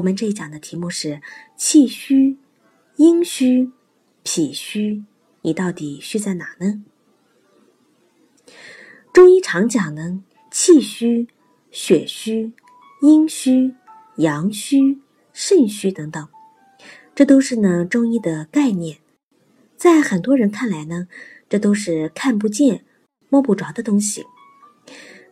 [0.00, 1.20] 我们这一讲的题目是
[1.58, 2.38] 气虚、
[2.96, 3.70] 阴虚、
[4.22, 5.04] 脾虚，
[5.42, 6.82] 你到底虚在哪呢？
[9.12, 11.28] 中医常讲呢，气虚、
[11.70, 12.54] 血虚、
[13.02, 13.74] 阴虚、
[14.16, 15.02] 阳虚、
[15.34, 16.28] 肾虚等等，
[17.14, 19.00] 这都是呢中医的概念。
[19.76, 21.08] 在很多人看来呢，
[21.46, 22.86] 这都是看不见、
[23.28, 24.24] 摸不着的东西，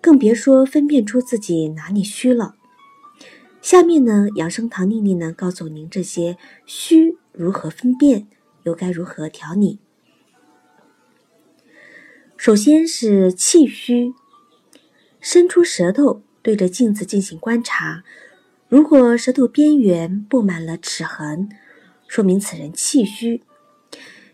[0.00, 2.56] 更别说分辨出自己哪里虚了。
[3.66, 8.28] 下面呢，养生堂丽丽呢，告诉您这些虚如何分辨，
[8.62, 9.80] 又该如何调理。
[12.36, 14.14] 首先是气虚，
[15.18, 18.04] 伸出舌头对着镜子进行观察，
[18.68, 21.48] 如果舌头边缘布满了齿痕，
[22.06, 23.42] 说明此人气虚。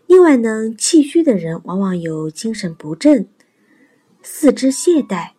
[0.05, 3.27] 另外呢，气虚的人往往有精神不振、
[4.21, 5.31] 四肢懈怠、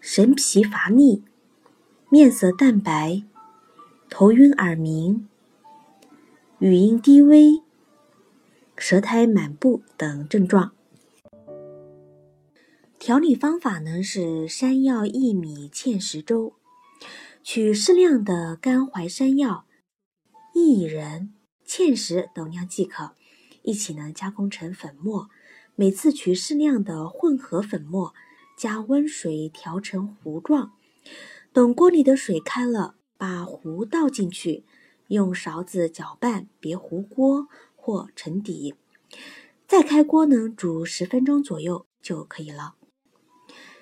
[0.00, 1.24] 神疲乏力。
[2.14, 3.24] 面色淡白、
[4.08, 5.28] 头晕耳鸣、
[6.60, 7.60] 语音低微、
[8.76, 10.70] 舌苔满布等症状。
[13.00, 16.54] 调理方法呢是山药、薏米、芡实粥，
[17.42, 19.66] 取适量的干淮山药、
[20.54, 21.34] 薏仁、
[21.66, 23.16] 芡实等量即可，
[23.62, 25.28] 一起呢加工成粉末，
[25.74, 28.14] 每次取适量的混合粉末，
[28.56, 30.74] 加温水调成糊状。
[31.54, 34.64] 等锅里的水开了，把糊倒进去，
[35.06, 38.74] 用勺子搅拌，别糊锅或沉底。
[39.68, 42.74] 再开锅呢，煮十分钟左右就可以了。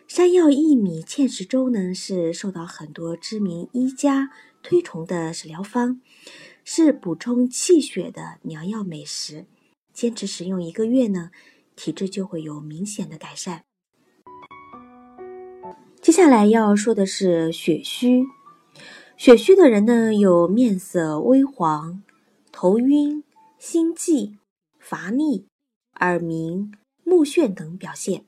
[0.06, 4.28] 山药薏米芡实粥呢，是受到很多知名医家
[4.62, 6.02] 推崇的食疗方，
[6.62, 9.46] 是补充气血的良药美食。
[9.94, 11.30] 坚持使用一个月呢，
[11.74, 13.64] 体质就会有明显的改善。
[16.02, 18.24] 接下来要说的是血虚，
[19.16, 22.02] 血虚的人呢有面色微黄、
[22.50, 23.22] 头晕、
[23.56, 24.36] 心悸、
[24.80, 25.46] 乏力、
[26.00, 26.72] 耳鸣、
[27.04, 28.24] 目眩等表现。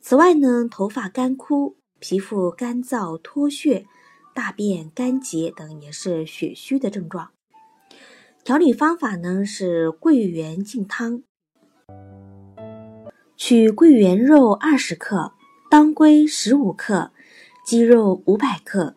[0.00, 3.86] 此外呢，头发干枯、皮肤干燥脱屑、
[4.32, 7.30] 大便干结等也是血虚的症状。
[8.44, 11.24] 调理方法呢是桂圆浸汤，
[13.36, 15.33] 取桂圆肉二十克。
[15.76, 17.10] 当归十五克，
[17.66, 18.94] 鸡肉五百克，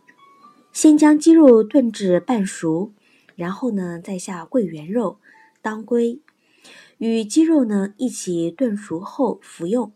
[0.72, 2.94] 先将鸡肉炖至半熟，
[3.36, 5.18] 然后呢再下桂圆肉、
[5.64, 6.22] 当归，
[7.00, 9.92] 与鸡肉呢一起炖熟后服用。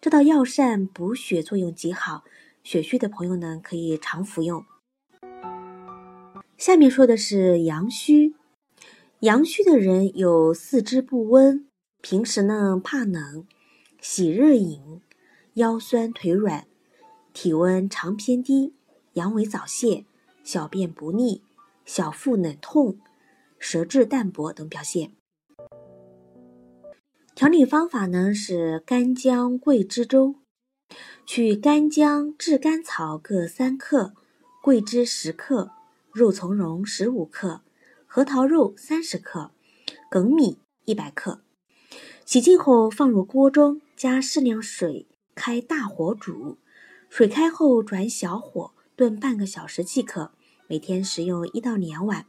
[0.00, 2.24] 这道药膳补血作用极好，
[2.64, 4.64] 血虚的朋友呢可以常服用。
[6.56, 8.34] 下面说的是阳虚，
[9.20, 11.68] 阳虚的人有四肢不温，
[12.02, 13.46] 平时呢怕冷，
[14.00, 15.00] 喜热饮。
[15.58, 16.66] 腰酸腿软，
[17.32, 18.74] 体温常偏低，
[19.14, 20.04] 阳痿早泄，
[20.44, 21.42] 小便不利，
[21.84, 23.00] 小腹冷痛，
[23.58, 25.10] 舌质淡薄等表现。
[27.34, 30.36] 调理方法呢是干姜桂枝粥，
[31.26, 34.14] 取干姜、炙甘草各三克，
[34.62, 35.72] 桂枝十克，
[36.12, 37.62] 肉苁蓉十五克，
[38.06, 39.50] 核桃肉三十克，
[40.08, 41.40] 粳米一百克。
[42.24, 45.08] 洗净后放入锅中，加适量水。
[45.38, 46.58] 开大火煮，
[47.08, 50.32] 水开后转小火炖半个小时即可。
[50.66, 52.26] 每天食用一到两碗。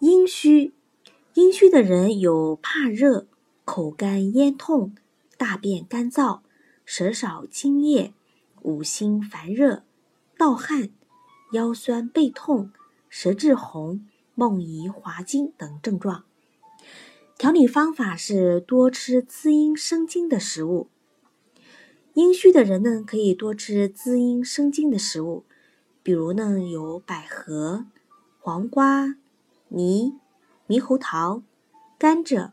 [0.00, 0.72] 阴虚，
[1.34, 3.28] 阴虚的人有怕热、
[3.66, 4.94] 口干咽痛、
[5.36, 6.40] 大便干燥、
[6.86, 8.14] 舌少津液、
[8.62, 9.84] 五心烦热、
[10.38, 10.88] 盗汗、
[11.52, 12.72] 腰酸背痛、
[13.10, 16.24] 舌质红、梦遗滑精等症状。
[17.36, 20.88] 调理方法是多吃滋阴生津的食物。
[22.14, 25.42] 阴虚的人呢，可以多吃滋阴生津的食物，
[26.00, 27.86] 比如呢有百合、
[28.38, 29.16] 黄瓜、
[29.68, 30.12] 梨、
[30.68, 31.42] 猕猴桃、
[31.98, 32.52] 甘蔗、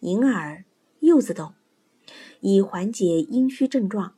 [0.00, 0.64] 银耳、
[1.00, 1.52] 柚子等，
[2.40, 4.14] 以缓解阴虚症状。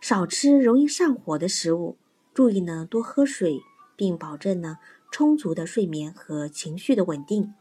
[0.00, 1.98] 少吃容易上火的食物，
[2.32, 3.60] 注意呢多喝水，
[3.94, 4.78] 并保证呢
[5.12, 7.52] 充足的睡眠和情绪的稳定。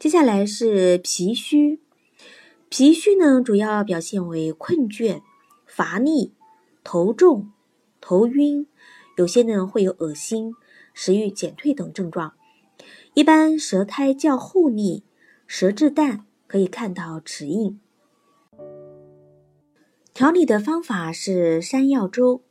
[0.00, 1.80] 接下来是脾虚。
[2.70, 5.22] 脾虚呢，主要表现为困倦、
[5.66, 6.34] 乏力、
[6.84, 7.50] 头重、
[7.98, 8.66] 头晕，
[9.16, 10.54] 有些呢会有恶心、
[10.92, 12.34] 食欲减退等症状，
[13.14, 15.02] 一般舌苔较厚腻、
[15.46, 17.80] 舌质淡，可以看到齿印。
[20.12, 22.42] 调理的方法是山药粥，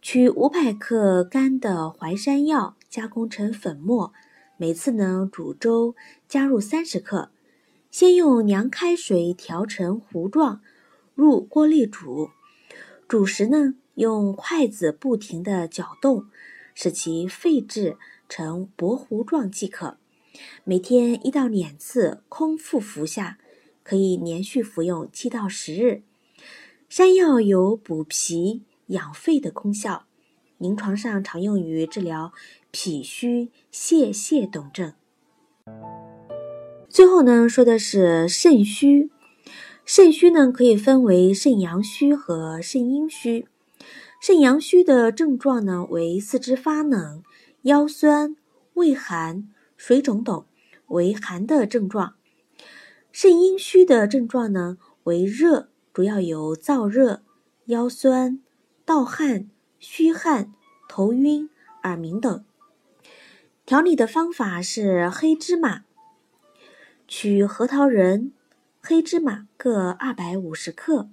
[0.00, 4.14] 取五百克干的淮山药，加工成粉末，
[4.56, 5.94] 每次呢煮粥
[6.26, 7.30] 加入三十克，
[7.98, 10.60] 先用凉开水调成糊状，
[11.14, 12.28] 入锅内煮。
[13.08, 16.26] 煮时呢，用筷子不停地搅动，
[16.74, 17.96] 使其沸至
[18.28, 19.96] 成薄糊状即可。
[20.62, 23.38] 每天一到两次，空腹服下，
[23.82, 26.02] 可以连续服用七到十日。
[26.90, 30.04] 山药有补脾、养肺的功效，
[30.58, 32.34] 临床上常用于治疗
[32.70, 34.92] 脾虚、泄泻等症。
[36.96, 39.10] 最后呢，说的是肾虚。
[39.84, 43.46] 肾虚呢，可以分为肾阳虚和肾阴虚。
[44.18, 47.22] 肾阳虚的症状呢，为四肢发冷、
[47.64, 48.34] 腰酸、
[48.72, 49.46] 胃寒、
[49.76, 50.46] 水肿等，
[50.86, 52.14] 为寒的症状。
[53.12, 57.20] 肾阴虚的症状呢，为热，主要有燥热、
[57.66, 58.40] 腰酸、
[58.86, 60.50] 盗汗、虚汗、
[60.88, 61.50] 头晕、
[61.82, 62.42] 耳鸣等。
[63.66, 65.82] 调理的方法是黑芝麻，
[67.08, 68.32] 取核桃仁。
[68.88, 71.08] 黑芝麻各二百五十克，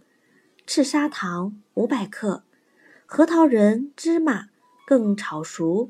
[0.68, 2.44] 赤砂糖五百克，
[3.07, 4.50] 核桃仁、芝麻
[4.86, 5.90] 更炒熟，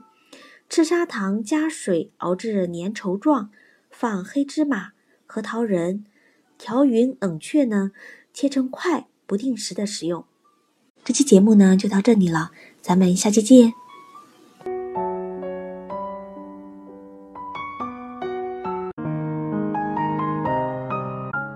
[0.70, 3.52] 赤砂糖加水熬至粘稠状，
[3.92, 4.94] 放黑芝麻、
[5.26, 6.06] 核桃仁，
[6.58, 7.92] 调匀冷却呢，
[8.34, 10.24] 切成块，不定时的食用。
[11.04, 12.52] 这期节目呢就到这里了，
[12.82, 13.74] 咱们下期见。